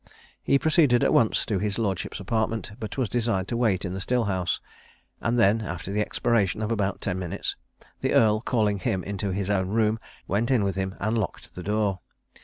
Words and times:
He 0.41 0.57
proceeded 0.57 1.03
at 1.03 1.13
once 1.13 1.45
to 1.45 1.59
his 1.59 1.77
lordship's 1.77 2.19
apartment, 2.19 2.71
but 2.79 2.97
was 2.97 3.07
desired 3.07 3.47
to 3.49 3.55
wait 3.55 3.85
in 3.85 3.93
the 3.93 4.01
still 4.01 4.23
house; 4.23 4.59
and 5.21 5.37
then, 5.37 5.61
after 5.61 5.91
the 5.91 6.01
expiration 6.01 6.63
of 6.63 6.71
about 6.71 7.01
ten 7.01 7.19
minutes, 7.19 7.55
the 7.99 8.13
earl 8.15 8.41
calling 8.41 8.79
him 8.79 9.03
into 9.03 9.29
his 9.29 9.51
own 9.51 9.67
room, 9.69 9.99
went 10.27 10.49
in 10.49 10.63
with 10.63 10.73
him 10.73 10.95
and 10.99 11.19
locked 11.19 11.53
the 11.53 11.61
door. 11.61 11.99